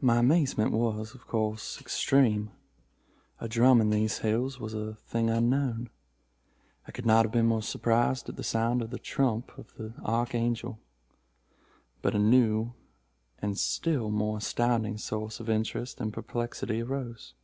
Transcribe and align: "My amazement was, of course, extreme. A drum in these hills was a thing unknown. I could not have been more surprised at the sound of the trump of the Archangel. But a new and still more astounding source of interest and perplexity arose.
"My 0.00 0.18
amazement 0.18 0.70
was, 0.70 1.12
of 1.12 1.26
course, 1.26 1.80
extreme. 1.80 2.52
A 3.40 3.48
drum 3.48 3.80
in 3.80 3.90
these 3.90 4.18
hills 4.18 4.60
was 4.60 4.74
a 4.74 4.94
thing 4.94 5.28
unknown. 5.28 5.90
I 6.86 6.92
could 6.92 7.04
not 7.04 7.24
have 7.24 7.32
been 7.32 7.48
more 7.48 7.60
surprised 7.60 8.28
at 8.28 8.36
the 8.36 8.44
sound 8.44 8.80
of 8.80 8.90
the 8.90 8.98
trump 9.00 9.50
of 9.58 9.74
the 9.74 9.92
Archangel. 10.04 10.78
But 12.00 12.14
a 12.14 12.18
new 12.20 12.74
and 13.42 13.58
still 13.58 14.08
more 14.12 14.38
astounding 14.38 14.98
source 14.98 15.40
of 15.40 15.50
interest 15.50 16.00
and 16.00 16.12
perplexity 16.12 16.80
arose. 16.82 17.34